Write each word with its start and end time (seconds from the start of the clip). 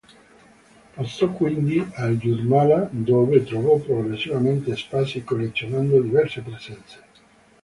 Passò 0.95 1.27
quindi 1.33 1.77
al 2.05 2.17
Jūrmala, 2.23 2.79
dove 3.09 3.43
trovò 3.43 3.77
progressivamente 3.77 4.75
spazi, 4.75 5.23
collezionando 5.23 6.01
diverse 6.01 6.41
presenze. 6.41 7.03